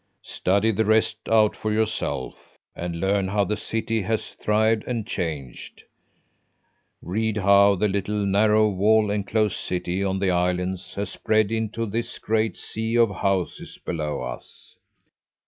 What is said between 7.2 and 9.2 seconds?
how the little, narrow, wall